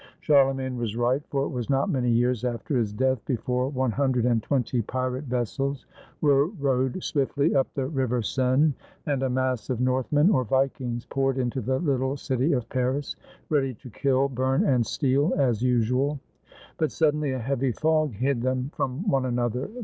[0.19, 4.25] Charlemagne was right, for it was not many years after his death before one hundred
[4.25, 5.85] and twenty pirate 169 FRANCE vessels
[6.21, 8.73] were rowed swiftly up the River Seine,
[9.05, 13.15] and a mass of Northmen, or Vikings, poured into the little city of Paris,
[13.49, 16.19] ready to kill, burn, and steal, as usual.
[16.79, 19.69] But suddenly a heavy fog hid them from one another.